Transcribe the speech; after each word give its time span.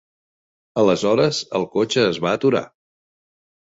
Aleshores 0.85 1.43
el 1.61 1.69
cotxe 1.79 2.09
es 2.09 2.25
va 2.27 2.37
aturar. 2.43 2.67